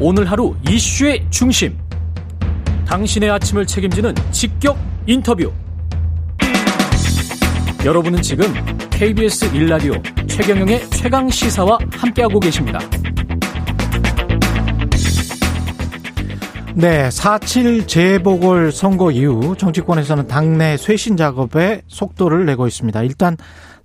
오늘 0.00 0.30
하루 0.30 0.54
이슈의 0.68 1.26
중심. 1.28 1.76
당신의 2.86 3.30
아침을 3.30 3.66
책임지는 3.66 4.14
직격 4.30 4.78
인터뷰. 5.06 5.52
여러분은 7.84 8.22
지금 8.22 8.46
KBS 8.90 9.46
일라디오 9.46 9.94
최경영의 10.28 10.88
최강 10.90 11.28
시사와 11.28 11.78
함께하고 11.90 12.38
계십니다. 12.38 12.78
네, 16.76 17.08
4.7 17.08 17.88
재보궐 17.88 18.70
선거 18.70 19.10
이후 19.10 19.56
정치권에서는 19.58 20.28
당내 20.28 20.76
쇄신 20.76 21.16
작업에 21.16 21.82
속도를 21.88 22.46
내고 22.46 22.68
있습니다. 22.68 23.02
일단 23.02 23.36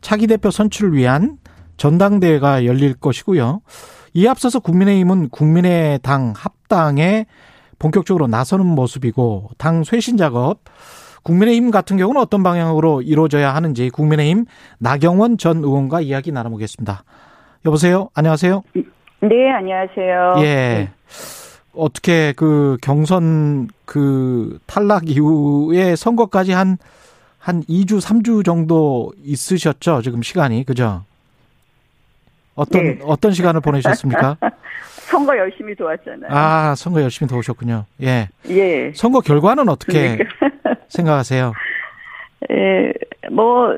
차기 0.02 0.27
대표 0.27 0.52
선출을 0.52 0.93
위한 0.93 1.38
전당대회가 1.77 2.66
열릴 2.66 2.93
것이고요. 2.93 3.61
이에 4.14 4.27
앞서서 4.27 4.59
국민의힘은 4.59 5.29
국민의당 5.29 6.34
합당에 6.36 7.25
본격적으로 7.79 8.28
나서는 8.28 8.65
모습이고 8.65 9.50
당 9.57 9.83
쇄신 9.83 10.18
작업 10.18 10.60
국민의힘 11.24 11.71
같은 11.71 11.97
경우는 11.97 12.21
어떤 12.21 12.43
방향으로 12.43 13.02
이루어져야 13.02 13.55
하는지 13.55 13.89
국민의힘 13.89 14.46
나경원 14.79 15.38
전 15.38 15.57
의원과 15.57 16.02
이야기 16.02 16.32
나눠보겠습니다. 16.32 17.04
여보세요. 17.65 18.10
안녕하세요. 18.14 18.61
네, 19.21 19.52
안녕하세요. 19.52 20.33
예. 20.39 20.43
네. 20.43 20.89
어떻게 21.74 22.33
그 22.36 22.77
경선 22.82 23.69
그 23.86 24.60
탈락 24.68 25.10
이후에 25.10 25.96
선거까지 25.96 26.52
한, 26.52 26.77
한 27.39 27.64
2주, 27.64 28.00
3주 28.02 28.46
정도 28.46 29.11
있으셨죠? 29.24 30.02
지금 30.02 30.21
시간이. 30.21 30.66
그죠? 30.66 31.04
어떤, 32.56 32.84
네. 32.84 33.00
어떤 33.03 33.31
시간을 33.31 33.62
보내셨습니까? 33.62 34.38
선거 34.88 35.38
열심히 35.38 35.75
도왔잖아요. 35.75 36.30
아, 36.30 36.75
선거 36.75 37.02
열심히 37.02 37.30
도우셨군요. 37.30 37.86
예. 38.02 38.30
예. 38.50 38.92
선거 38.95 39.22
결과는 39.22 39.69
어떻게 39.69 40.17
그러니까. 40.17 40.75
생각하세요? 40.89 41.53
예, 42.52 42.94
뭐, 43.31 43.75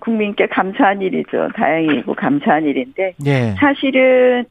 국민께 0.00 0.46
감사한 0.46 1.02
일이죠. 1.02 1.48
다행이고 1.56 2.14
감사한 2.14 2.64
일인데, 2.64 3.14
예. 3.26 3.54
사실은 3.58 4.44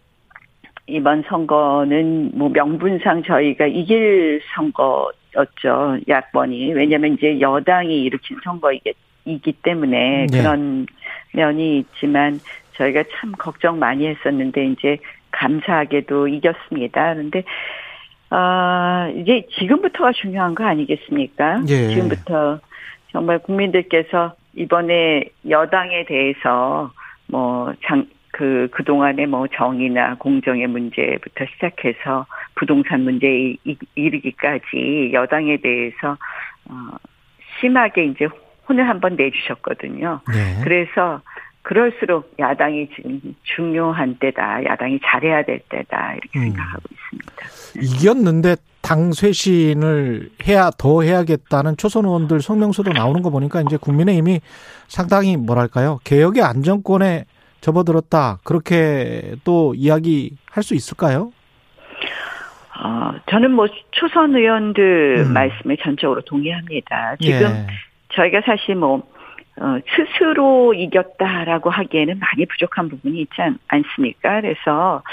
이번 0.87 1.23
선거는 1.27 2.31
뭐 2.35 2.49
명분상 2.49 3.23
저희가 3.23 3.67
이길 3.67 4.41
선거였죠. 4.55 5.99
야권이. 6.07 6.73
왜냐면 6.73 7.13
이제 7.13 7.39
여당이 7.39 8.03
일으킨 8.03 8.37
선거이기 8.43 9.53
때문에 9.63 10.27
네. 10.29 10.37
그런 10.37 10.85
면이 11.33 11.79
있지만 11.79 12.39
저희가 12.75 13.03
참 13.15 13.31
걱정 13.33 13.79
많이 13.79 14.07
했었는데 14.07 14.65
이제 14.67 14.97
감사하게도 15.31 16.27
이겼습니다. 16.27 17.13
그런데 17.13 17.43
아, 18.29 19.11
이제 19.15 19.45
지금부터가 19.59 20.11
중요한 20.13 20.55
거 20.55 20.65
아니겠습니까? 20.65 21.61
예. 21.67 21.87
지금부터 21.89 22.59
정말 23.11 23.39
국민들께서 23.39 24.33
이번에 24.55 25.25
여당에 25.47 26.05
대해서 26.05 26.91
뭐 27.27 27.73
장, 27.85 28.07
그, 28.31 28.67
그동안의 28.71 29.27
뭐 29.27 29.45
정의나 29.47 30.15
공정의 30.15 30.65
문제부터 30.65 31.45
시작해서 31.53 32.25
부동산 32.55 33.01
문제에 33.03 33.55
이- 33.63 33.77
이르기까지 33.95 35.11
여당에 35.13 35.57
대해서, 35.57 36.17
어, 36.69 36.97
심하게 37.59 38.05
이제 38.05 38.27
혼을 38.67 38.89
한번 38.89 39.15
내주셨거든요. 39.15 40.21
네. 40.27 40.63
그래서 40.63 41.21
그럴수록 41.63 42.35
야당이 42.37 42.89
지금 42.95 43.35
중요한 43.43 44.15
때다. 44.19 44.63
야당이 44.65 44.99
잘해야 45.03 45.43
될 45.43 45.59
때다. 45.69 46.13
이렇게 46.13 46.39
음. 46.39 46.43
생각하고 46.43 46.83
있습니다. 46.91 47.97
이겼는데 47.97 48.55
당 48.81 49.13
쇄신을 49.13 50.29
해야 50.45 50.69
더 50.77 51.01
해야겠다는 51.01 51.77
초선 51.77 52.05
의원들 52.05 52.41
성명서도 52.41 52.91
나오는 52.91 53.21
거 53.21 53.29
보니까 53.29 53.61
이제 53.61 53.77
국민의힘이 53.77 54.41
상당히 54.87 55.37
뭐랄까요 55.37 55.99
개혁의 56.03 56.43
안정권에 56.43 57.23
접어들었다 57.61 58.39
그렇게 58.43 59.35
또 59.45 59.73
이야기할 59.73 60.63
수 60.63 60.75
있을까요? 60.75 61.31
어, 62.83 63.13
저는 63.29 63.51
뭐 63.51 63.67
초선 63.91 64.35
의원들 64.35 65.27
음. 65.27 65.33
말씀에 65.33 65.77
전적으로 65.81 66.19
동의합니다. 66.21 67.15
지금 67.21 67.41
예. 67.41 67.67
저희가 68.09 68.41
사실 68.45 68.75
뭐 68.75 69.01
어, 69.57 69.77
스스로 69.95 70.73
이겼다라고 70.73 71.69
하기에는 71.69 72.19
많이 72.19 72.45
부족한 72.45 72.89
부분이 72.89 73.21
있지 73.21 73.41
않, 73.41 73.57
않습니까? 73.67 74.41
그래서 74.41 75.03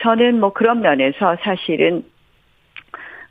저는 0.00 0.40
뭐 0.40 0.52
그런 0.52 0.80
면에서 0.80 1.36
사실은 1.42 2.04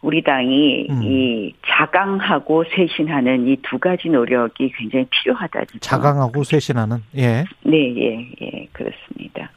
우리 0.01 0.23
당이 0.23 0.87
음. 0.89 1.03
이 1.03 1.53
자강하고 1.67 2.63
쇄신하는 2.75 3.47
이 3.47 3.57
두 3.61 3.77
가지 3.77 4.09
노력이 4.09 4.71
굉장히 4.77 5.05
필요하다. 5.11 5.65
진짜. 5.65 5.89
자강하고 5.91 6.43
쇄신하는 6.43 6.97
예 7.17 7.45
네, 7.63 7.95
예, 7.95 8.27
예, 8.41 8.67
그렇습니다. 8.73 9.51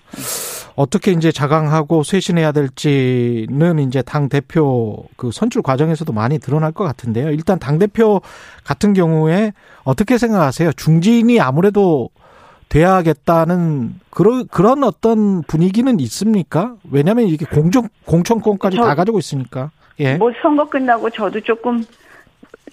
어떻게 0.77 1.13
이제 1.13 1.33
자강하고 1.33 2.03
쇄신해야 2.03 2.53
될지는 2.53 3.79
이제 3.79 4.03
당 4.03 4.29
대표 4.29 5.05
그 5.17 5.31
선출 5.33 5.63
과정에서도 5.63 6.13
많이 6.13 6.39
드러날 6.39 6.73
것 6.73 6.85
같은데요. 6.85 7.31
일단 7.31 7.59
당 7.59 7.79
대표 7.79 8.21
같은 8.65 8.93
경우에 8.93 9.53
어떻게 9.85 10.19
생각하세요? 10.19 10.73
중진이 10.73 11.41
아무래도 11.41 12.11
돼야겠다는 12.69 13.95
그런 14.11 14.47
그런 14.49 14.85
어떤 14.85 15.43
분위기는 15.43 15.99
있습니까? 16.01 16.75
왜냐하면 16.91 17.27
이게 17.29 17.47
공정 17.47 17.89
공천권까지 18.05 18.77
저- 18.77 18.85
다 18.85 18.95
가지고 18.95 19.19
있으니까. 19.19 19.71
예. 20.01 20.17
뭐 20.17 20.33
선거 20.43 20.69
끝나고 20.69 21.11
저도 21.11 21.41
조금 21.41 21.85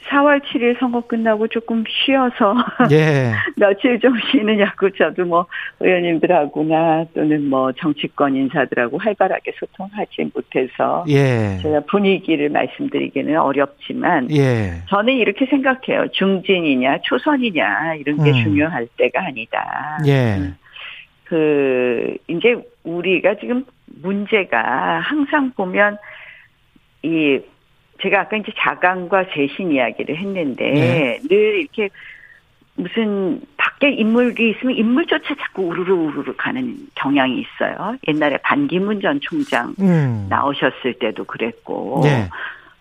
4월 0.09 0.41
7일 0.41 0.79
선거 0.79 1.01
끝나고 1.01 1.47
조금 1.47 1.83
쉬어서 1.87 2.55
예. 2.91 3.31
며칠 3.55 3.99
좀 3.99 4.13
쉬느냐고 4.31 4.89
저도 4.89 5.25
뭐 5.25 5.45
의원님들하고나 5.79 7.05
또는 7.13 7.49
뭐 7.49 7.71
정치권 7.73 8.35
인사들하고 8.35 8.97
활발하게 8.97 9.53
소통하지 9.59 10.31
못해서 10.33 11.05
예. 11.07 11.57
제가 11.61 11.81
분위기를 11.81 12.49
말씀드리기는 12.49 13.37
어렵지만 13.37 14.29
예. 14.31 14.81
저는 14.89 15.13
이렇게 15.13 15.45
생각해요. 15.45 16.07
중진이냐 16.11 16.99
초선이냐 17.03 17.95
이런 17.95 18.23
게 18.23 18.31
음. 18.31 18.43
중요할 18.43 18.87
때가 18.97 19.25
아니다. 19.25 19.99
예. 20.07 20.51
그 21.25 22.17
이제 22.27 22.55
우리가 22.83 23.35
지금 23.35 23.63
문제가 24.01 24.99
항상 24.99 25.51
보면 25.51 25.97
이 27.03 27.39
제가 28.01 28.21
아까 28.21 28.37
이제 28.37 28.51
자강과 28.57 29.27
재신 29.33 29.71
이야기를 29.71 30.17
했는데 30.17 30.71
네. 30.71 31.19
늘 31.29 31.59
이렇게 31.61 31.89
무슨 32.75 33.41
밖에 33.57 33.91
인물이 33.91 34.51
있으면 34.51 34.75
인물조차 34.75 35.35
자꾸 35.35 35.63
우르르 35.63 35.93
우르르 35.93 36.35
가는 36.35 36.77
경향이 36.95 37.39
있어요. 37.39 37.95
옛날에 38.07 38.37
반기문 38.37 39.01
전 39.01 39.19
총장 39.21 39.75
음. 39.79 40.27
나오셨을 40.29 40.93
때도 40.99 41.25
그랬고 41.25 42.01
예. 42.05 42.29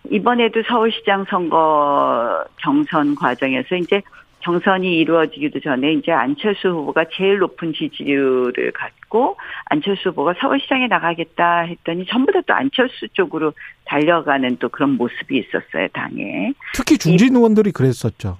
이번에도 0.09 0.63
서울시장 0.63 1.25
선거 1.29 2.43
경선 2.57 3.15
과정에서 3.15 3.75
이제 3.75 4.01
경선이 4.41 4.97
이루어지기도 4.99 5.59
전에 5.59 5.93
이제 5.93 6.11
안철수 6.11 6.69
후보가 6.69 7.05
제일 7.13 7.37
높은 7.39 7.73
지지율을 7.73 8.71
갖고 8.73 9.37
안철수 9.65 10.09
후보가 10.09 10.35
서울시장에 10.39 10.87
나가겠다 10.87 11.61
했더니 11.61 12.05
전부 12.07 12.31
다 12.31 12.41
또 12.47 12.53
안철수 12.55 13.07
쪽으로 13.13 13.53
달려가는 13.85 14.57
또 14.59 14.69
그런 14.69 14.91
모습이 14.91 15.37
있었어요 15.37 15.87
당에. 15.93 16.53
특히 16.73 16.97
중진 16.97 17.35
의원들이 17.35 17.71
그랬었죠. 17.71 18.37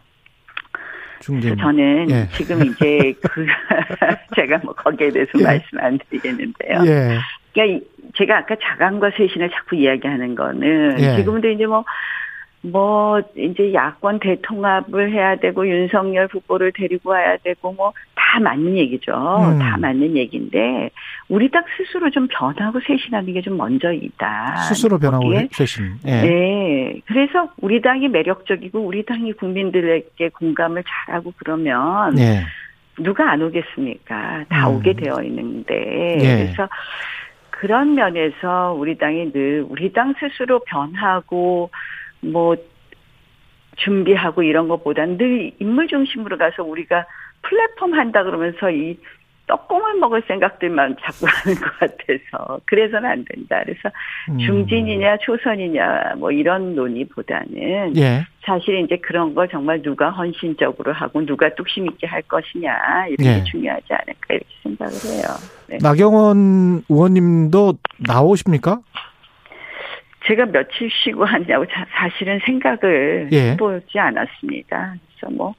중진. 1.20 1.52
그래서 1.52 1.62
저는 1.62 2.10
예. 2.10 2.28
지금 2.34 2.66
이제 2.66 3.14
그 3.22 3.46
제가 4.36 4.60
뭐 4.64 4.74
거기에 4.74 5.10
대해서 5.12 5.32
예. 5.40 5.44
말씀 5.44 5.80
안 5.80 6.00
드리겠는데요. 6.10 6.82
예. 6.88 7.20
그러니까 7.54 7.78
이- 7.78 7.92
제가 8.18 8.40
아까 8.40 8.56
자강과 8.62 9.12
쇄신을 9.16 9.52
자꾸 9.52 9.76
이야기하는 9.76 10.34
거는 10.36 11.00
예. 11.00 11.16
지금도 11.18 11.48
이제 11.50 11.66
뭐, 11.68 11.86
뭐, 12.64 13.22
이제 13.36 13.74
야권 13.74 14.20
대통합을 14.20 15.12
해야 15.12 15.36
되고 15.38 15.68
윤석열 15.68 16.28
후보를 16.32 16.72
데리고 16.74 17.10
와야 17.12 17.38
되고 17.38 17.74
뭐 17.74 17.92
다 18.32 18.40
맞는 18.40 18.78
얘기죠. 18.78 19.12
음. 19.12 19.60
다 19.60 19.78
맞는 19.78 20.16
얘기인데 20.16 20.90
우리 21.28 21.52
당 21.52 21.64
스스로 21.76 22.10
좀 22.12 22.28
변하고 22.32 22.80
쇄신하는 22.88 23.34
게 23.34 23.42
좀 23.42 23.58
먼저이다. 23.58 24.56
스스로 24.70 25.00
변하고 25.00 25.26
쇄신. 25.52 25.96
예. 26.06 26.22
네. 26.22 27.02
그래서 27.08 27.50
우리 27.60 27.82
당이 27.82 28.08
매력적이고 28.08 28.80
우리 28.80 29.04
당이 29.04 29.34
국민들에게 29.34 30.30
공감을 30.30 30.84
잘하고 30.88 31.34
그러면 31.38 32.18
예. 32.20 32.44
누가 33.02 33.32
안 33.32 33.42
오겠습니까? 33.42 34.46
다 34.48 34.70
음. 34.70 34.76
오게 34.76 34.94
되어 34.94 35.22
있는데. 35.24 35.74
예. 36.22 36.44
그래서 36.46 36.70
그런 37.50 37.96
면에서 37.96 38.76
우리 38.78 38.98
당이 38.98 39.34
늘 39.34 39.66
우리 39.68 39.92
당 39.92 40.14
스스로 40.20 40.60
변하고 40.60 41.72
뭐 42.22 42.56
준비하고 43.78 44.44
이런 44.44 44.68
것보다는 44.68 45.18
늘 45.18 45.52
인물 45.60 45.88
중심으로 45.88 46.38
가서 46.38 46.64
우리가 46.64 47.06
플랫폼 47.42 47.94
한다 47.94 48.24
그러면서 48.24 48.70
이 48.70 48.98
떡국을 49.48 49.96
먹을 49.96 50.24
생각들만 50.28 50.96
자꾸 51.02 51.26
하는 51.28 51.60
것 51.60 51.78
같아서 51.80 52.60
그래서는 52.66 53.10
안 53.10 53.26
된다. 53.26 53.62
그래서 53.64 53.90
음. 54.30 54.38
중진이냐 54.40 55.18
초선이냐 55.18 56.16
뭐 56.18 56.32
이런 56.32 56.76
논의보다는 56.76 57.98
예. 57.98 58.26
사실 58.46 58.80
이제 58.80 58.98
그런 58.98 59.36
걸 59.36 59.50
정말 59.50 59.82
누가 59.82 60.10
헌신적으로 60.10 60.94
하고 60.94 61.26
누가 61.26 61.54
뚝심 61.56 61.88
있게 61.88 62.08
할 62.08 62.22
것이냐 62.24 63.08
이런 63.10 63.28
예. 63.28 63.40
게 63.40 63.44
중요하지 63.46 63.86
않을까 63.90 64.34
이렇게 64.36 64.48
생각을 64.64 64.94
해요. 64.94 65.24
네. 65.68 65.78
나경원 65.82 66.84
의원님도 66.88 67.74
나오십니까? 68.08 68.80
제가 70.32 70.46
며칠 70.46 70.90
쉬고 70.90 71.26
하냐고 71.26 71.66
자- 71.66 71.86
사실은 71.92 72.40
생각을 72.46 73.28
예. 73.34 73.52
해보지 73.52 74.00
않았습니다. 74.00 74.96
그래서 75.20 75.36
뭐 75.36 75.54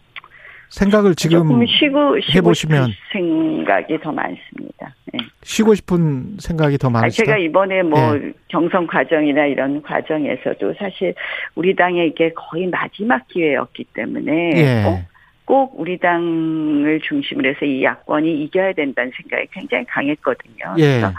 생각을 0.70 1.14
지금 1.14 1.40
조금 1.40 1.66
쉬고 1.66 2.18
쉬고 2.20 2.38
해보시면. 2.38 2.88
생각이 3.12 3.98
더 4.00 4.10
많습니다. 4.12 4.94
네. 5.12 5.18
쉬고 5.42 5.74
싶은 5.74 6.38
생각이 6.38 6.78
더 6.78 6.88
아, 6.88 6.92
많으시다. 6.92 7.24
제가 7.26 7.36
이번에 7.36 7.82
뭐 7.82 8.16
예. 8.16 8.32
경선 8.48 8.86
과정이나 8.86 9.44
이런 9.44 9.82
과정에서도 9.82 10.74
사실 10.78 11.14
우리 11.54 11.76
당에 11.76 12.06
이게 12.06 12.32
거의 12.34 12.66
마지막 12.68 13.28
기회였기 13.28 13.84
때문에 13.92 14.52
예. 14.56 14.82
꼭, 14.84 15.00
꼭 15.44 15.74
우리 15.78 15.98
당을 15.98 17.00
중심으로 17.02 17.50
해서 17.50 17.66
이 17.66 17.84
야권이 17.84 18.44
이겨야 18.44 18.72
된다는 18.72 19.12
생각이 19.20 19.48
굉장히 19.52 19.84
강했거든요. 19.84 20.76
예. 20.78 20.82
그래서 21.00 21.12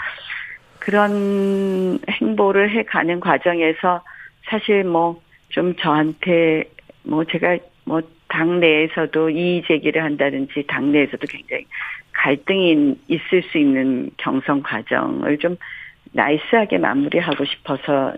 그런 0.85 1.99
행보를 2.09 2.69
해가는 2.71 3.19
과정에서 3.19 4.03
사실 4.49 4.83
뭐 4.83 5.23
좀 5.53 5.75
저한테 5.75 6.63
뭐 7.03 7.23
제가 7.25 7.57
뭐 7.85 8.01
당내에서도 8.27 9.29
이의 9.29 9.63
제기를 9.67 10.03
한다든지 10.03 10.65
당내에서도 10.67 11.25
굉장히 11.29 11.65
갈등이 12.11 12.95
있을 13.07 13.43
수 13.43 13.57
있는 13.59 14.09
경선 14.17 14.63
과정을 14.63 15.37
좀 15.37 15.55
나이스하게 16.11 16.79
마무리하고 16.79 17.45
싶어서 17.45 18.13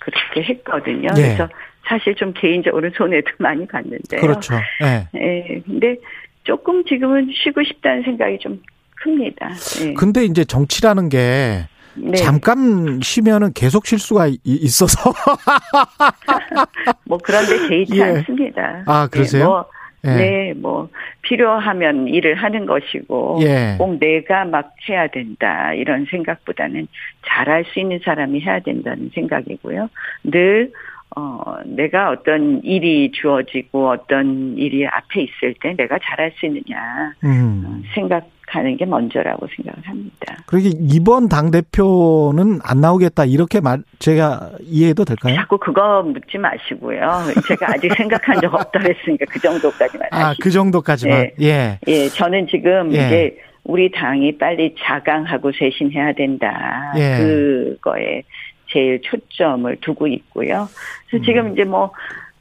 그렇게 0.00 0.42
했거든요. 0.42 1.08
네. 1.14 1.22
그래서 1.22 1.48
사실 1.86 2.14
좀 2.16 2.32
개인적으로 2.34 2.90
손해도 2.90 3.30
많이 3.38 3.66
봤는데요. 3.66 4.20
그렇죠. 4.20 4.54
예. 4.82 5.08
예, 5.14 5.62
근데 5.64 5.96
조금 6.42 6.84
지금은 6.84 7.30
쉬고 7.32 7.62
싶다는 7.62 8.02
생각이 8.02 8.38
좀 8.38 8.60
큽니다. 8.96 9.50
예. 9.84 9.94
근데 9.94 10.24
이제 10.24 10.44
정치라는 10.44 11.08
게 11.08 11.66
네. 11.94 12.12
잠깐 12.16 13.00
쉬면은 13.02 13.52
계속 13.52 13.86
쉴 13.86 13.98
수가 13.98 14.26
이- 14.28 14.38
있어서 14.44 15.12
뭐 17.04 17.18
그런데 17.22 17.68
개의치 17.68 17.98
예. 17.98 18.02
않습니다. 18.04 18.82
아, 18.86 19.06
그러세요? 19.10 19.42
네, 19.42 19.48
뭐, 19.48 19.66
예. 20.04 20.16
네, 20.16 20.54
뭐 20.56 20.88
필요하면 21.22 22.08
일을 22.08 22.34
하는 22.34 22.66
것이고 22.66 23.38
예. 23.42 23.76
꼭 23.78 23.98
내가 24.00 24.44
막 24.44 24.74
해야 24.88 25.06
된다 25.08 25.72
이런 25.74 26.06
생각보다는 26.10 26.88
잘할 27.26 27.64
수 27.72 27.78
있는 27.80 28.00
사람이 28.04 28.40
해야 28.40 28.60
된다는 28.60 29.10
생각이고요. 29.14 29.88
늘 30.24 30.72
어, 31.14 31.56
내가 31.66 32.08
어떤 32.08 32.62
일이 32.64 33.12
주어지고 33.12 33.90
어떤 33.90 34.56
일이 34.56 34.86
앞에 34.86 35.20
있을 35.22 35.54
때 35.60 35.74
내가 35.76 35.98
잘할 36.02 36.32
수 36.38 36.46
있느냐 36.46 37.12
음. 37.22 37.64
어, 37.66 37.88
생각 37.94 38.26
하는 38.52 38.76
게 38.76 38.84
먼저라고 38.84 39.46
생각을 39.56 39.82
합니다. 39.88 40.36
그러게 40.46 40.70
이번 40.78 41.28
당 41.28 41.50
대표는 41.50 42.60
안 42.62 42.80
나오겠다 42.80 43.24
이렇게 43.24 43.60
말 43.60 43.82
제가 43.98 44.50
이해해도 44.62 45.04
될까요? 45.04 45.34
자꾸 45.36 45.56
그거 45.58 46.02
묻지 46.02 46.36
마시고요. 46.38 47.00
제가 47.48 47.72
아직 47.74 47.90
생각한 47.96 48.40
적 48.42 48.52
없다 48.54 48.78
그랬으니까 48.80 49.24
그 49.30 49.40
정도까지만 49.40 50.08
아, 50.10 50.26
하시죠. 50.28 50.42
그 50.42 50.50
정도까지만. 50.50 51.30
예. 51.40 51.78
예, 51.86 52.08
저는 52.08 52.46
지금 52.48 52.92
예. 52.92 53.06
이제 53.06 53.38
우리 53.64 53.90
당이 53.90 54.36
빨리 54.38 54.74
자강하고 54.78 55.52
쇄신해야 55.52 56.12
된다. 56.12 56.92
예. 56.96 57.16
그거에 57.18 58.22
제일 58.68 59.00
초점을 59.02 59.74
두고 59.80 60.06
있고요. 60.08 60.68
그래서 61.08 61.24
지금 61.24 61.52
이제 61.52 61.64
뭐, 61.64 61.92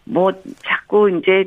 뭐, 0.05 0.31
자꾸 0.65 1.09
이제, 1.09 1.45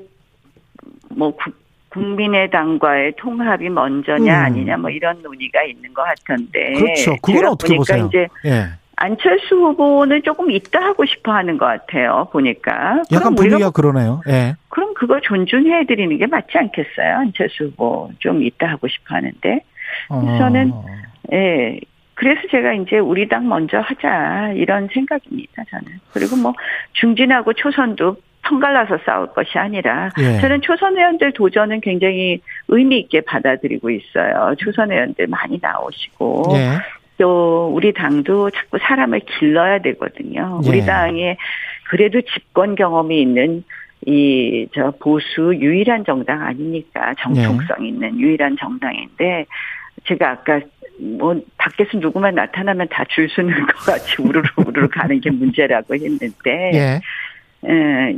뭐, 1.10 1.34
국- 1.34 1.54
국민의당과의 1.94 3.14
통합이 3.16 3.68
먼저냐 3.68 4.40
음. 4.40 4.44
아니냐 4.44 4.76
뭐 4.76 4.90
이런 4.90 5.22
논의가 5.22 5.62
있는 5.62 5.94
것 5.94 6.02
같던데. 6.02 6.72
그렇죠. 6.74 7.16
그건 7.22 7.46
어떻게 7.46 7.76
보니까 7.76 7.94
보세요? 7.94 8.06
이제 8.06 8.28
예. 8.46 8.64
안철수 8.96 9.56
후보는 9.56 10.22
조금 10.22 10.50
있다 10.50 10.80
하고 10.80 11.04
싶어 11.04 11.32
하는 11.32 11.56
것 11.56 11.66
같아요. 11.66 12.28
보니까. 12.32 13.02
약간 13.12 13.34
분위기가 13.34 13.70
그러네요. 13.70 14.20
예. 14.28 14.54
그럼 14.68 14.94
그거 14.94 15.20
존중해 15.20 15.86
드리는 15.86 16.16
게 16.18 16.26
맞지 16.26 16.58
않겠어요? 16.58 17.16
안철수 17.18 17.64
후보 17.64 18.10
좀 18.18 18.42
있다 18.42 18.68
하고 18.68 18.88
싶어 18.88 19.14
하는데. 19.14 19.60
어. 20.08 20.20
저는 20.38 20.72
예. 21.32 21.80
그래서 22.14 22.40
제가 22.50 22.72
이제 22.74 22.98
우리 22.98 23.28
당 23.28 23.48
먼저 23.48 23.78
하자 23.78 24.52
이런 24.54 24.88
생각입니다. 24.92 25.64
저는. 25.70 25.98
그리고 26.12 26.36
뭐 26.36 26.52
중진하고 26.92 27.52
초선도 27.54 28.16
편갈라서 28.44 28.98
싸울 29.04 29.26
것이 29.32 29.58
아니라 29.58 30.10
예. 30.18 30.38
저는 30.40 30.60
초선 30.62 30.96
의원들 30.96 31.32
도전은 31.32 31.80
굉장히 31.80 32.40
의미 32.68 32.98
있게 33.00 33.20
받아들이고 33.22 33.90
있어요. 33.90 34.54
초선 34.58 34.90
의원들 34.92 35.26
많이 35.26 35.58
나오시고 35.60 36.44
예. 36.54 36.78
또 37.18 37.70
우리 37.74 37.92
당도 37.92 38.50
자꾸 38.50 38.78
사람을 38.80 39.20
길러야 39.20 39.78
되거든요. 39.80 40.60
예. 40.64 40.68
우리 40.68 40.84
당에 40.84 41.36
그래도 41.88 42.20
집권 42.22 42.74
경험이 42.74 43.20
있는 43.20 43.64
이 44.06 44.66
저 44.74 44.92
보수 45.00 45.54
유일한 45.54 46.04
정당 46.04 46.42
아닙니까? 46.42 47.14
정통성 47.20 47.76
예. 47.82 47.88
있는 47.88 48.20
유일한 48.20 48.56
정당인데 48.58 49.46
제가 50.06 50.30
아까 50.32 50.60
뭐 51.00 51.40
밖에서 51.56 51.96
누구만 51.98 52.34
나타나면 52.34 52.88
다 52.90 53.04
줄 53.08 53.28
서는 53.30 53.66
것 53.66 53.76
같이 53.86 54.20
우르르 54.20 54.42
우르르 54.58 54.88
가는 54.88 55.18
게 55.20 55.30
문제라고 55.30 55.94
했는데 55.94 56.70
예. 56.74 56.78
에, 56.78 57.00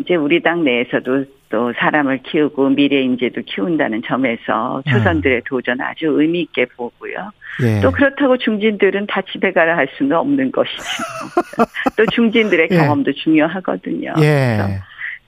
이제 0.00 0.14
우리 0.14 0.42
당 0.42 0.64
내에서도 0.64 1.24
또 1.48 1.72
사람을 1.78 2.22
키우고 2.24 2.70
미래 2.70 3.00
인재도 3.02 3.42
키운다는 3.46 4.02
점에서 4.04 4.82
초선들의 4.90 5.42
도전 5.46 5.80
아주 5.80 6.06
의미 6.06 6.40
있게 6.42 6.66
보고요. 6.76 7.30
예. 7.62 7.80
또 7.80 7.90
그렇다고 7.90 8.36
중진들은 8.36 9.06
다 9.06 9.22
집에 9.22 9.52
가라 9.52 9.76
할 9.76 9.88
수는 9.96 10.16
없는 10.16 10.50
것이죠. 10.50 10.82
또 11.96 12.04
중진들의 12.06 12.68
예. 12.70 12.76
경험도 12.76 13.12
중요하거든요. 13.12 14.14
예. 14.20 14.80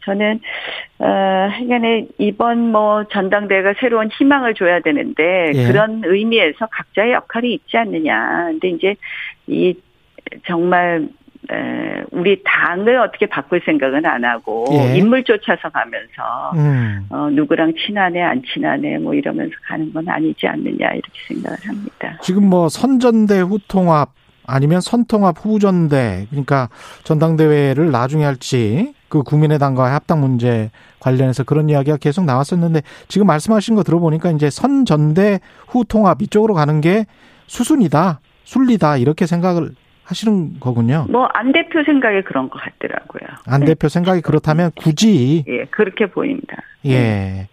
저는 0.04 0.40
어 0.98 1.06
하여간에 1.06 2.06
이번 2.18 2.72
뭐 2.72 3.04
전당대회가 3.04 3.74
새로운 3.78 4.08
희망을 4.10 4.54
줘야 4.54 4.80
되는데 4.80 5.52
예. 5.54 5.66
그런 5.66 6.02
의미에서 6.04 6.66
각자의 6.66 7.12
역할이 7.12 7.54
있지 7.54 7.76
않느냐. 7.76 8.46
근데 8.48 8.68
이제 8.70 8.96
이 9.46 9.74
정말 10.46 11.08
에, 11.50 12.04
우리 12.10 12.42
당을 12.44 12.99
어떻게 12.99 13.26
바꿀 13.26 13.61
생각은 13.64 14.04
안 14.04 14.25
하고 14.25 14.66
예. 14.73 14.96
인물 14.96 15.25
쫓아서 15.25 15.68
가면서 15.70 16.52
음. 16.56 17.06
어, 17.11 17.30
누구랑 17.30 17.73
친하네 17.75 18.23
안 18.23 18.42
친하네 18.42 18.99
뭐 18.99 19.14
이러면서 19.14 19.54
가는 19.66 19.92
건 19.92 20.08
아니지 20.08 20.46
않느냐 20.46 20.90
이렇게 20.92 21.12
생각을 21.28 21.58
합니다. 21.66 22.18
지금 22.23 22.49
뭐 22.49 22.68
선전대 22.68 23.40
후통합 23.40 24.11
아니면 24.46 24.80
선통합 24.80 25.37
후전대 25.38 26.26
그러니까 26.30 26.68
전당대회를 27.04 27.90
나중에 27.90 28.25
할지 28.25 28.94
그 29.08 29.23
국민의당과의 29.23 29.92
합당 29.92 30.20
문제 30.20 30.70
관련해서 31.00 31.44
그런 31.44 31.68
이야기가 31.68 31.96
계속 31.99 32.25
나왔었는데 32.25 32.82
지금 33.08 33.26
말씀하신 33.26 33.75
거 33.75 33.82
들어보니까 33.82 34.30
이제 34.32 34.50
선전대 34.50 35.40
후통합 35.68 36.23
이쪽으로 36.23 36.54
가는 36.54 36.80
게 36.80 37.06
수순이다 37.46 38.20
순리다 38.44 38.96
이렇게 38.96 39.26
생각을 39.26 39.73
하시는 40.08 40.58
거군요. 40.58 41.06
뭐 41.10 41.28
안 41.34 41.52
대표 41.52 41.84
생각에 41.84 42.22
그런 42.22 42.48
것 42.48 42.58
같더라고요. 42.60 43.28
안 43.46 43.60
네. 43.60 43.66
대표 43.66 43.88
생각이 43.88 44.22
그렇다면 44.22 44.70
굳이 44.74 45.44
예, 45.46 45.66
그렇게 45.66 46.06
보입니다. 46.10 46.56
예. 46.86 47.48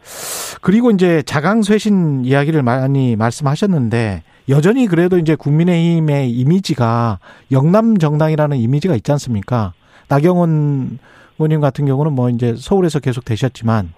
그리고 0.62 0.92
이제 0.92 1.22
자강쇄신 1.24 2.24
이야기를 2.24 2.64
많이 2.64 3.16
말씀하셨는데 3.18 4.24
여전히 4.48 4.88
그래도 4.88 5.18
이제 5.18 5.36
국민의힘의 5.36 6.32
이미지가 6.32 7.20
영남 7.52 7.98
정당이라는 7.98 8.58
이미지가 8.58 8.96
있지 8.96 9.12
않습니까? 9.12 9.74
나경원 10.08 11.00
의원님 11.38 11.60
같은 11.60 11.86
경우는 11.86 12.14
뭐 12.14 12.30
이제 12.30 12.56
서울에서 12.58 13.00
계속 13.00 13.26
되셨지만 13.26 13.94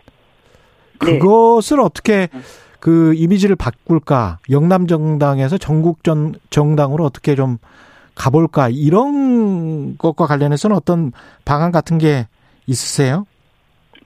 네. 1.06 1.20
그것을 1.20 1.80
어떻게 1.80 2.30
그 2.80 3.14
이미지를 3.16 3.56
바꿀까? 3.56 4.40
영남 4.50 4.88
정당에서 4.88 5.58
전국 5.60 6.04
전 6.04 6.34
정당으로 6.50 7.04
어떻게 7.06 7.36
좀 7.36 7.58
가볼까? 8.18 8.70
이런 8.72 9.98
것과 9.98 10.26
관련해서는 10.26 10.76
어떤 10.76 11.12
방안 11.46 11.72
같은 11.72 11.98
게 11.98 12.28
있으세요? 12.66 13.26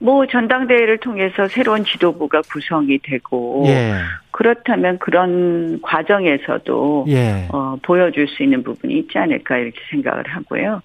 뭐 0.02 0.26
전당대회를 0.26 0.98
통해서 0.98 1.46
새로운 1.46 1.84
지도부가 1.84 2.42
구성이 2.50 2.98
되고 2.98 3.62
예. 3.66 3.94
그렇다면 4.32 4.98
그런 4.98 5.80
과정에서도 5.80 7.06
예. 7.08 7.46
어, 7.52 7.76
보여줄 7.82 8.26
수 8.26 8.42
있는 8.42 8.64
부분이 8.64 8.98
있지 8.98 9.16
않을까 9.16 9.58
이렇게 9.58 9.78
생각을 9.90 10.24
하고요. 10.26 10.82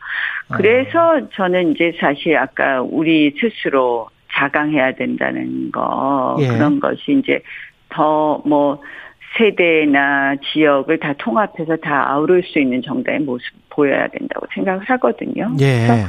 아. 0.50 0.55
그래서 0.55 1.27
저는 1.34 1.72
이제 1.72 1.93
사실 2.00 2.38
아까 2.38 2.81
우리 2.84 3.34
스스로 3.39 4.07
자강해야 4.34 4.93
된다는 4.93 5.72
거 5.72 6.38
예. 6.39 6.48
그런 6.48 6.79
것이 6.79 7.13
이제 7.13 7.41
더뭐 7.89 8.81
세대나 9.38 10.36
지역을 10.53 11.00
다 11.00 11.13
통합해서 11.17 11.75
다 11.77 12.12
아우를 12.12 12.44
수 12.44 12.60
있는 12.60 12.82
정당의 12.82 13.22
모습 13.22 13.46
보여야 13.70 14.08
된다고 14.08 14.46
생각을 14.53 14.84
하거든요. 14.86 15.53
예. 15.60 15.88
그래서 15.88 16.08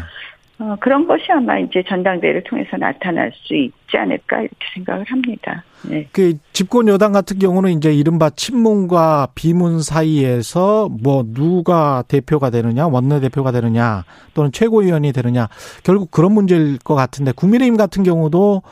어, 0.61 0.75
그런 0.81 1.07
것이 1.07 1.31
아마 1.31 1.57
이제 1.59 1.85
전당대회를 1.89 2.43
통해서 2.43 2.77
나타날 2.77 3.31
수 3.33 3.55
있지 3.55 3.97
않을까 3.97 4.41
이렇게 4.41 4.57
생각을 4.75 5.05
합니다. 5.09 5.63
네. 5.89 6.09
그 6.11 6.37
집권 6.53 6.89
여당 6.89 7.13
같은 7.13 7.39
경우는 7.39 7.71
이제 7.71 7.95
이른바 7.95 8.29
친문과 8.31 9.29
비문 9.37 9.81
사이에서 9.81 10.89
뭐 10.89 11.23
누가 11.33 12.03
대표가 12.09 12.51
되느냐, 12.51 12.89
원내 12.89 13.21
대표가 13.21 13.53
되느냐, 13.53 14.05
또는 14.35 14.51
최고위원이 14.51 15.13
되느냐, 15.13 15.47
결국 15.85 16.11
그런 16.11 16.33
문제일 16.33 16.79
것 16.79 16.97
같은데 16.97 17.31
국민의힘 17.31 17.77
같은 17.77 18.03
경우도 18.03 18.63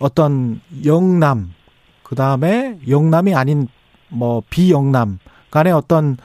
어떤 0.00 0.60
영남, 0.84 1.54
그 2.02 2.14
다음에 2.14 2.76
영남이 2.86 3.34
아닌 3.34 3.68
뭐 4.12 4.42
비영남 4.50 5.18
간의 5.50 5.72
어떤 5.72 6.16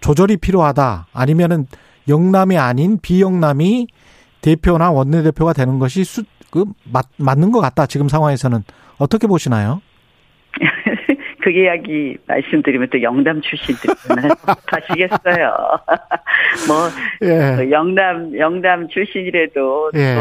조절이 0.00 0.36
필요하다. 0.36 1.06
아니면은 1.12 1.66
영남이 2.08 2.58
아닌 2.58 2.98
비영남이 3.00 3.86
대표나 4.42 4.90
원내대표가 4.90 5.54
되는 5.54 5.78
것이 5.78 6.04
수, 6.04 6.22
그, 6.50 6.66
맞, 6.92 7.06
맞는 7.16 7.50
것 7.50 7.60
같다. 7.60 7.86
지금 7.86 8.08
상황에서는. 8.08 8.62
어떻게 8.98 9.26
보시나요? 9.26 9.80
그 11.42 11.50
이야기 11.50 12.16
말씀드리면 12.26 12.88
또 12.90 13.02
영남 13.02 13.40
출신들이 13.40 13.92
하시겠어요. 14.66 15.56
뭐, 16.68 16.88
예. 17.22 17.70
영남, 17.70 18.38
영남 18.38 18.88
출신이라도 18.88 19.90
예. 19.94 20.14
또, 20.14 20.20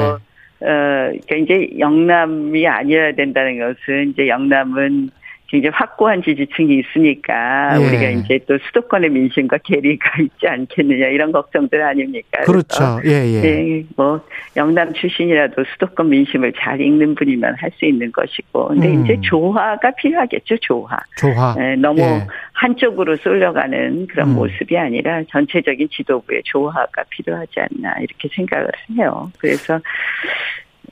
어, 0.65 1.12
그러니까 1.27 1.36
이제 1.36 1.70
영남이 1.77 2.65
아니어야 2.65 3.13
된다는 3.15 3.60
것은 3.60 4.12
이제 4.12 4.27
영남은 4.27 5.10
굉장히 5.53 5.72
확고한 5.75 6.24
지지층이 6.24 6.79
있으니까 6.79 7.79
예. 7.79 7.86
우리가 7.86 8.10
이제 8.10 8.39
또 8.48 8.57
수도권의 8.57 9.12
민심과 9.12 9.60
괴리가 9.63 10.10
있지 10.24 10.48
않겠느냐 10.48 11.05
이런 11.10 11.31
걱정들 11.31 11.79
아닙니까? 11.79 12.41
그렇죠. 12.41 13.00
예, 13.05 13.36
예. 13.36 13.41
네, 13.41 13.83
뭐 13.95 14.19
영남 14.57 14.91
출신이라도 14.93 15.63
수도권 15.74 16.10
민심을 16.10 16.53
잘 16.57 16.81
읽는 16.81 17.13
분이면 17.13 17.55
할 17.60 17.74
수 17.74 17.86
있는 17.86 18.12
것이고, 18.12 18.67
근데 18.67 18.88
음. 18.88 19.03
이제 19.03 19.19
조화가 19.22 19.91
필요하겠죠. 19.91 20.57
조화. 20.57 20.95
조화. 21.17 21.55
네, 21.57 21.75
너무 21.75 22.01
예. 22.01 22.27
한쪽으로 22.53 23.17
쏠려가는 23.17 24.07
그런 24.07 24.29
음. 24.29 24.36
모습이 24.36 24.77
아니라 24.77 25.24
전체적인 25.29 25.89
지도부의 25.91 26.43
조화가 26.45 27.03
필요하지 27.10 27.60
않나 27.60 27.95
이렇게 28.00 28.29
생각을 28.36 28.69
해요. 28.91 29.31
그래서 29.39 29.79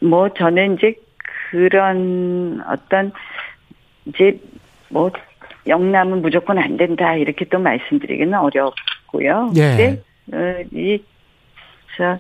뭐 0.02 0.30
저는 0.34 0.78
이제 0.78 0.96
그런 1.52 2.64
어떤 2.68 3.12
이제 4.06 4.40
뭐 4.90 5.12
영남은 5.68 6.22
무조건 6.22 6.58
안 6.58 6.78
된다 6.78 7.16
이렇게 7.16 7.46
또 7.46 7.60
말씀드리기는 7.60 8.34
어렵고요. 8.34 9.52
예. 9.56 9.62
근데 9.62 10.02
어, 10.34 10.64
이저 10.72 12.20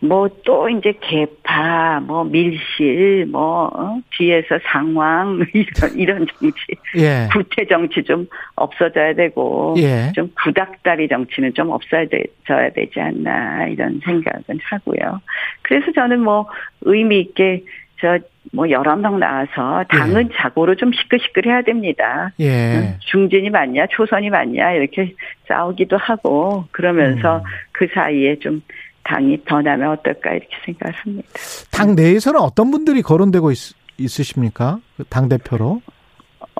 뭐또 0.00 0.68
이제 0.68 0.94
개파, 1.00 2.00
뭐 2.00 2.22
밀실, 2.24 3.26
뭐 3.26 3.66
어? 3.66 4.00
뒤에서 4.16 4.58
상황 4.62 5.44
이런 5.52 5.98
이런 5.98 6.26
정치, 6.26 6.62
예. 6.96 7.28
구태 7.32 7.66
정치 7.66 8.04
좀 8.04 8.28
없어져야 8.54 9.14
되고 9.14 9.74
예. 9.78 10.12
좀 10.14 10.30
구닥다리 10.40 11.08
정치는 11.08 11.54
좀 11.54 11.70
없어져야 11.70 12.70
되지 12.74 13.00
않나 13.00 13.66
이런 13.66 14.00
생각은 14.04 14.60
하고요. 14.62 15.20
그래서 15.62 15.90
저는 15.92 16.20
뭐 16.20 16.46
의미 16.82 17.20
있게 17.20 17.64
저 18.00 18.18
뭐 18.52 18.68
여러 18.70 18.96
명 18.96 19.18
나와서 19.18 19.84
당은 19.88 20.30
예. 20.30 20.36
자고로 20.36 20.74
좀 20.76 20.92
시끌시끌해야 20.92 21.62
됩니다. 21.62 22.32
예. 22.40 22.96
중진이 23.00 23.50
맞냐 23.50 23.86
초선이 23.90 24.30
맞냐 24.30 24.72
이렇게 24.72 25.14
싸우기도 25.46 25.96
하고 25.96 26.64
그러면서 26.70 27.38
음. 27.38 27.42
그 27.72 27.86
사이에 27.94 28.38
좀 28.38 28.62
당이 29.04 29.38
변하면 29.38 29.90
어떨까 29.90 30.32
이렇게 30.32 30.48
생각을 30.64 30.94
합니다. 30.94 31.28
당 31.70 31.94
내에서는 31.94 32.40
어떤 32.40 32.70
분들이 32.70 33.02
거론되고 33.02 33.50
있, 33.50 33.74
있으십니까? 33.98 34.78
그당 34.96 35.28
대표로? 35.28 35.80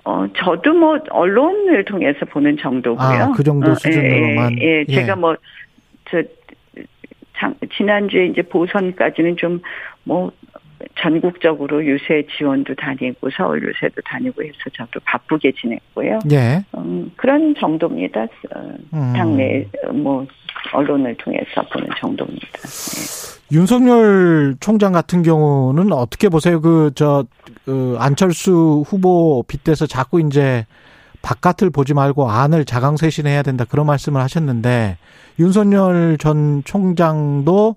어, 0.04 0.26
저도 0.36 0.72
뭐 0.72 0.98
언론을 1.10 1.84
통해서 1.84 2.24
보는 2.26 2.56
정도고요. 2.58 3.06
아, 3.06 3.32
그 3.32 3.42
정도 3.42 3.72
어, 3.72 3.74
수준으로만. 3.74 4.58
예, 4.58 4.64
예, 4.64 4.84
예. 4.88 4.94
제가 4.94 5.16
뭐저 5.16 5.38
지난주에 7.76 8.26
이제 8.26 8.42
보선까지는 8.42 9.36
좀 9.36 9.60
뭐 10.08 10.32
전국적으로 11.00 11.84
유세 11.84 12.26
지원도 12.36 12.74
다니고 12.74 13.30
서울 13.36 13.62
유세도 13.62 14.00
다니고 14.04 14.42
해서 14.42 14.54
저도 14.72 15.00
바쁘게 15.04 15.52
지냈고요. 15.52 16.18
예. 16.32 16.64
음, 16.76 17.10
그런 17.16 17.54
정도입니다. 17.54 18.22
어, 18.22 18.74
음. 18.94 19.12
당내 19.16 19.66
뭐 19.92 20.26
언론을 20.72 21.16
통해서 21.16 21.62
보는 21.72 21.88
정도입니다. 22.00 22.46
네. 22.46 23.38
윤석열 23.50 24.56
총장 24.60 24.92
같은 24.92 25.22
경우는 25.22 25.92
어떻게 25.92 26.28
보세요? 26.28 26.60
그저 26.60 27.24
그 27.64 27.96
안철수 27.98 28.84
후보 28.86 29.42
빗대서 29.48 29.86
자꾸 29.86 30.20
이제 30.20 30.66
바깥을 31.22 31.70
보지 31.70 31.94
말고 31.94 32.30
안을 32.30 32.64
자강쇄신해야 32.64 33.42
된다 33.42 33.64
그런 33.68 33.86
말씀을 33.86 34.20
하셨는데 34.20 34.98
윤석열 35.38 36.18
전 36.18 36.62
총장도 36.64 37.76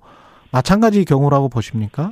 마찬가지 0.51 1.05
경우라고 1.05 1.47
보십니까? 1.47 2.11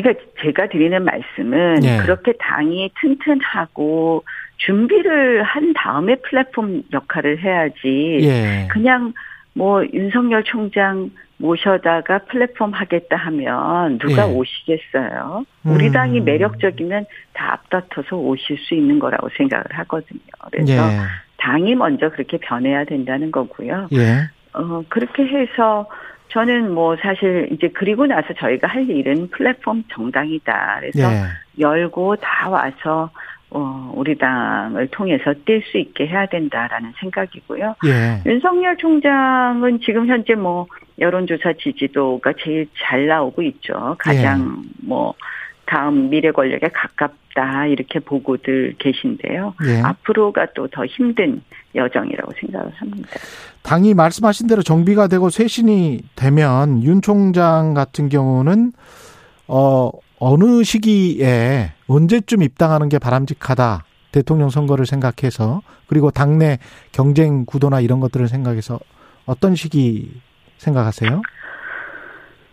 그러니까 0.00 0.24
제가 0.42 0.68
드리는 0.68 1.04
말씀은 1.04 1.84
예. 1.84 1.96
그렇게 1.98 2.32
당이 2.38 2.90
튼튼하고 3.00 4.24
준비를 4.58 5.42
한 5.42 5.72
다음에 5.74 6.16
플랫폼 6.16 6.82
역할을 6.92 7.38
해야지 7.38 8.18
예. 8.22 8.68
그냥 8.70 9.12
뭐 9.54 9.84
윤석열 9.92 10.44
총장 10.44 11.10
모셔다가 11.38 12.18
플랫폼 12.30 12.72
하겠다 12.72 13.16
하면 13.16 13.98
누가 13.98 14.28
예. 14.28 14.32
오시겠어요? 14.32 15.44
우리 15.64 15.86
음. 15.86 15.92
당이 15.92 16.20
매력적이면 16.20 17.06
다 17.32 17.52
앞다퉈서 17.52 18.16
오실 18.16 18.58
수 18.58 18.74
있는 18.74 18.98
거라고 18.98 19.28
생각을 19.36 19.64
하거든요. 19.70 20.20
그래서 20.50 20.72
예. 20.72 20.98
당이 21.38 21.76
먼저 21.76 22.10
그렇게 22.10 22.38
변해야 22.38 22.84
된다는 22.84 23.30
거고요. 23.30 23.88
예. 23.92 24.28
어, 24.54 24.82
그렇게 24.88 25.24
해서 25.24 25.88
저는 26.28 26.72
뭐 26.72 26.96
사실 26.96 27.48
이제 27.52 27.68
그리고 27.68 28.06
나서 28.06 28.32
저희가 28.34 28.66
할 28.66 28.88
일은 28.88 29.28
플랫폼 29.30 29.84
정당이다. 29.92 30.80
그래서 30.80 31.12
예. 31.12 31.24
열고 31.58 32.16
다 32.16 32.48
와서 32.48 33.10
어, 33.50 33.92
우리 33.94 34.16
당을 34.16 34.88
통해서 34.88 35.32
뛸 35.46 35.62
수 35.64 35.78
있게 35.78 36.06
해야 36.06 36.26
된다라는 36.26 36.92
생각이고요. 37.00 37.76
예. 37.86 38.30
윤석열 38.30 38.76
총장은 38.76 39.80
지금 39.80 40.06
현재 40.06 40.34
뭐 40.34 40.66
여론조사 40.98 41.54
지지도가 41.54 42.34
제일 42.38 42.68
잘 42.78 43.06
나오고 43.06 43.42
있죠. 43.42 43.96
가장 43.98 44.62
예. 44.64 44.86
뭐 44.86 45.14
다음 45.64 46.10
미래 46.10 46.30
권력에 46.30 46.68
가깝 46.68 47.12
다 47.38 47.66
이렇게 47.66 48.00
보고들 48.00 48.74
계신데요. 48.78 49.54
예. 49.66 49.80
앞으로가 49.80 50.46
또 50.54 50.66
더 50.68 50.84
힘든 50.84 51.40
여정이라고 51.74 52.32
생각을 52.40 52.72
합니다. 52.74 53.08
당이 53.62 53.94
말씀하신 53.94 54.48
대로 54.48 54.62
정비가 54.62 55.06
되고 55.06 55.30
쇄신이 55.30 56.00
되면 56.16 56.82
윤 56.82 57.00
총장 57.00 57.74
같은 57.74 58.08
경우는 58.08 58.72
어 59.46 59.90
어느 60.18 60.64
시기에 60.64 61.72
언제쯤 61.86 62.42
입당하는 62.42 62.88
게 62.88 62.98
바람직하다. 62.98 63.84
대통령 64.10 64.48
선거를 64.50 64.84
생각해서 64.84 65.62
그리고 65.86 66.10
당내 66.10 66.58
경쟁 66.92 67.44
구도나 67.44 67.80
이런 67.80 68.00
것들을 68.00 68.26
생각해서 68.26 68.80
어떤 69.26 69.54
시기 69.54 70.20
생각하세요? 70.56 71.22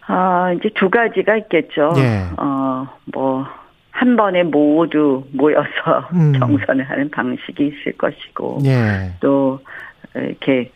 아, 0.08 0.52
이제 0.54 0.70
두 0.76 0.90
가지가 0.90 1.38
있겠죠. 1.38 1.94
예. 1.98 2.26
어, 2.38 2.88
뭐, 3.06 3.46
한 3.96 4.18
번에 4.18 4.44
모두 4.44 5.24
모여서 5.32 6.10
음. 6.14 6.34
경선을 6.38 6.84
하는 6.84 7.10
방식이 7.10 7.68
있을 7.68 7.94
것이고, 7.98 8.60
예. 8.66 9.14
또, 9.22 9.62
이렇게, 10.14 10.70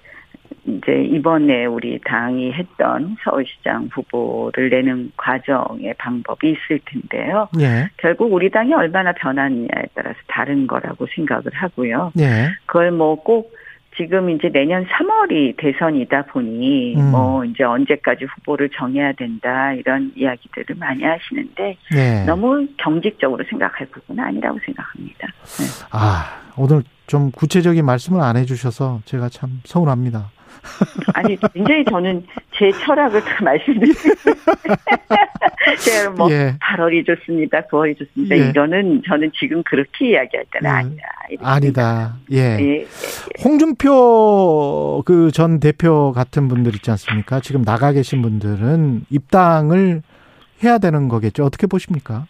이제 0.66 1.04
이번에 1.04 1.66
우리 1.66 2.00
당이 2.06 2.54
했던 2.54 3.18
서울시장 3.24 3.90
후보를 3.92 4.70
내는 4.70 5.12
과정의 5.18 5.96
방법이 5.98 6.52
있을 6.52 6.80
텐데요. 6.86 7.50
예. 7.60 7.90
결국 7.98 8.32
우리 8.32 8.50
당이 8.50 8.74
얼마나 8.74 9.12
변하느냐에 9.12 9.84
따라서 9.94 10.18
다른 10.28 10.66
거라고 10.66 11.06
생각을 11.14 11.44
하고요. 11.54 12.14
예. 12.20 12.50
그걸 12.66 12.92
뭐꼭 12.92 13.54
지금 13.98 14.30
이제 14.30 14.50
내년 14.50 14.86
3월이 14.86 15.56
대선이다 15.58 16.24
보니 16.28 16.96
음. 16.96 17.12
뭐 17.12 17.44
이제 17.44 17.64
언제까지 17.64 18.26
후보를 18.26 18.70
정해야 18.78 19.12
된다 19.14 19.74
이런 19.74 20.12
이야기들을 20.16 20.76
많이 20.78 21.04
하시는데 21.04 21.78
네. 21.92 22.26
너무 22.26 22.68
경직적으로 22.78 23.44
생각할 23.50 23.88
부분은 23.88 24.24
아니라고 24.24 24.60
생각합니다. 24.66 25.28
네. 25.28 25.66
아 25.92 26.42
오늘 26.58 26.84
좀 27.08 27.32
구체적인 27.32 27.84
말씀을 27.86 28.22
안 28.22 28.38
해주셔서 28.38 29.02
제가 29.06 29.30
참 29.30 29.62
서운합니다. 29.66 30.32
아니, 31.14 31.38
굉장히 31.54 31.84
저는 31.86 32.26
제 32.58 32.72
철학을 32.72 33.22
다 33.22 33.44
말씀드리고. 33.44 34.00
제가 35.80 36.10
뭐, 36.12 36.32
예. 36.32 36.56
8월이 36.62 37.06
좋습니다, 37.06 37.62
9월이 37.68 37.98
좋습니다. 37.98 38.38
예. 38.38 38.50
이거는 38.50 39.02
저는 39.08 39.32
지금 39.40 39.64
그렇게 39.64 40.12
이야기할 40.12 40.46
때는 40.52 40.70
음, 40.70 40.76
아니다. 40.76 41.04
이렇게 41.30 41.46
아니다. 41.46 42.16
예. 42.32 42.38
예, 42.38 42.60
예, 42.60 42.80
예. 42.82 42.86
홍준표 43.44 45.04
그 45.06 45.30
전 45.32 45.60
대표 45.60 46.12
같은 46.12 46.48
분들 46.48 46.76
있지 46.76 46.92
않습니까? 46.92 47.40
지금 47.40 47.64
나가 47.64 47.92
계신 47.92 48.22
분들은 48.22 49.06
입당을 49.10 50.02
해야 50.64 50.78
되는 50.78 51.08
거겠죠. 51.08 51.46
어떻게 51.46 51.68
보십니까? 51.68 52.26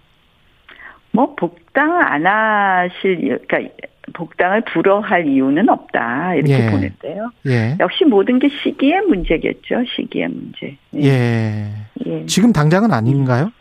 뭐, 1.12 1.36
복당을 1.36 2.04
안 2.04 2.28
하실, 2.28 3.40
그러니까, 3.48 3.88
복당을 4.14 4.62
불허할 4.62 5.28
이유는 5.28 5.70
없다. 5.70 6.36
이렇게 6.36 6.66
예. 6.66 6.72
보는데요. 6.72 7.32
예. 7.48 7.78
역시 7.80 8.06
모든 8.06 8.40
게 8.40 8.50
시기의 8.50 9.02
문제겠죠. 9.02 9.84
시기의 9.96 10.28
문제. 10.30 10.78
예. 10.96 11.70
예. 12.06 12.26
지금 12.26 12.52
당장은 12.52 12.92
아닌가요? 12.92 13.52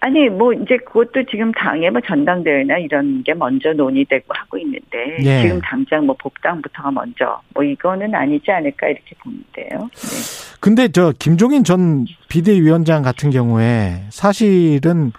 아니 0.00 0.28
뭐 0.28 0.52
이제 0.52 0.76
그것도 0.76 1.24
지금 1.28 1.50
당의 1.52 1.90
뭐 1.90 2.00
전당대회나 2.00 2.78
이런 2.78 3.24
게 3.24 3.34
먼저 3.34 3.72
논의되고 3.72 4.26
하고 4.28 4.56
있는데 4.58 5.16
예. 5.24 5.42
지금 5.42 5.60
당장 5.60 6.06
뭐 6.06 6.14
복당부터가 6.16 6.92
먼저 6.92 7.40
뭐 7.52 7.64
이거는 7.64 8.14
아니지 8.14 8.48
않을까 8.50 8.86
이렇게 8.86 9.16
보는데요. 9.24 9.90
네. 9.92 10.56
근데 10.60 10.88
저 10.88 11.12
김종인 11.18 11.64
전 11.64 12.06
비대위원장 12.28 13.02
같은 13.02 13.30
경우에 13.30 14.04
사실은 14.10 15.10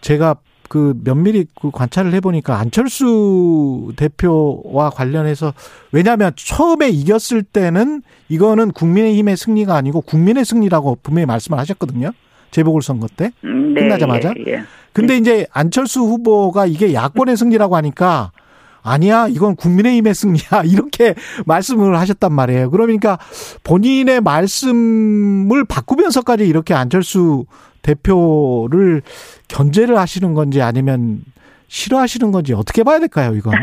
제가 0.00 0.36
그 0.68 0.94
면밀히 1.02 1.46
그 1.60 1.70
관찰을 1.70 2.12
해보니까 2.14 2.58
안철수 2.58 3.92
대표와 3.96 4.90
관련해서 4.90 5.54
왜냐하면 5.92 6.32
처음에 6.36 6.88
이겼을 6.90 7.42
때는 7.42 8.02
이거는 8.28 8.72
국민의힘의 8.72 9.36
승리가 9.36 9.74
아니고 9.74 10.02
국민의 10.02 10.44
승리라고 10.44 10.98
분명히 11.02 11.26
말씀을 11.26 11.58
하셨거든요. 11.58 12.12
재보궐선거 12.50 13.08
때. 13.16 13.32
음, 13.44 13.74
네, 13.74 13.82
끝나자마자? 13.82 14.32
예, 14.46 14.52
예. 14.52 14.62
근데 14.92 15.16
이제 15.16 15.46
안철수 15.52 16.00
후보가 16.00 16.66
이게 16.66 16.92
야권의 16.92 17.36
승리라고 17.36 17.76
하니까 17.76 18.32
아니야 18.82 19.26
이건 19.28 19.56
국민의힘의 19.56 20.14
승리야 20.14 20.62
이렇게 20.70 21.14
말씀을 21.46 21.98
하셨단 21.98 22.32
말이에요. 22.32 22.70
그러니까 22.70 23.18
본인의 23.64 24.20
말씀을 24.20 25.64
바꾸면서까지 25.64 26.46
이렇게 26.46 26.74
안철수 26.74 27.46
대표를 27.82 29.02
견제를 29.48 29.98
하시는 29.98 30.34
건지 30.34 30.60
아니면 30.62 31.22
싫어하시는 31.68 32.32
건지 32.32 32.54
어떻게 32.54 32.82
봐야 32.82 32.98
될까요 32.98 33.34
이건? 33.34 33.54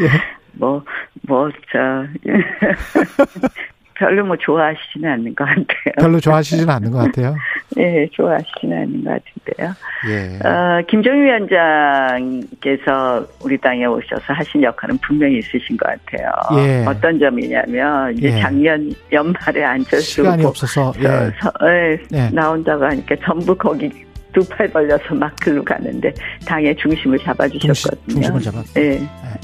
예. 0.00 0.08
뭐, 0.52 0.82
뭐, 1.22 1.48
저, 1.70 1.78
별로 3.98 4.24
뭐 4.24 4.36
좋아하시지는 4.36 5.10
않는 5.10 5.34
것 5.34 5.44
같아요. 5.44 5.64
별로 6.00 6.20
좋아하시지는 6.20 6.70
않는 6.70 6.90
것 6.92 6.98
같아요. 6.98 7.34
예, 7.78 8.06
좋아하시지는 8.12 8.78
않는 8.82 9.02
것 9.04 9.10
같은데요. 9.10 9.74
예. 10.08 10.38
어, 10.48 10.80
김정희 10.88 11.20
위원장께서 11.20 13.26
우리 13.44 13.58
당에 13.58 13.84
오셔서 13.86 14.32
하신 14.32 14.62
역할은 14.62 14.96
분명히 14.98 15.38
있으신 15.38 15.76
것 15.76 15.88
같아요. 15.88 16.30
예. 16.62 16.84
어떤 16.86 17.18
점이냐면 17.18 18.16
이제 18.16 18.28
예. 18.36 18.40
작년 18.40 18.88
연말에 19.12 19.64
안철수 19.64 20.22
시간이 20.22 20.44
없어서 20.44 20.92
저, 20.92 21.00
예. 21.02 21.32
서- 21.40 21.52
예, 21.66 21.98
예. 22.12 22.30
나온다고 22.30 22.84
하니까 22.84 23.16
전부 23.24 23.52
거기 23.56 23.90
두 24.32 24.44
팔 24.48 24.68
벌려서 24.70 25.14
막 25.14 25.34
글로 25.40 25.64
가는데 25.64 26.12
당의 26.46 26.76
중심을 26.76 27.18
잡아주셨거든요. 27.20 27.74
중심, 27.74 28.08
중심 28.08 28.36
을 28.36 28.40
잡았. 28.40 28.64
예, 28.76 29.00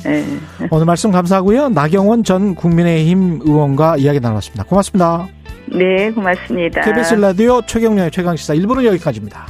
예. 0.07 0.25
오늘 0.71 0.87
말씀 0.87 1.11
감사하고요. 1.11 1.71
나경원 1.71 2.25
전 2.25 2.55
국민의힘 2.55 3.41
의원과 3.43 3.97
이야기 3.99 4.21
나눴습니다. 4.21 4.65
고맙습니다. 4.65 5.27
네, 5.73 6.11
고맙습니다. 6.11 6.83
KBS 6.83 7.15
라디오 7.15 7.63
최경련의 7.63 8.11
최강시사 8.11 8.55
1부는 8.55 8.85
여기까지입니다. 8.85 9.47